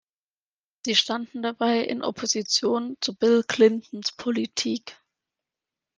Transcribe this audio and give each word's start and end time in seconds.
Sie 0.83 0.95
standen 0.95 1.43
dabei 1.43 1.81
in 1.81 2.01
Opposition 2.01 2.97
zu 3.01 3.13
Bill 3.15 3.43
Clintons 3.47 4.11
Politik. 4.13 4.97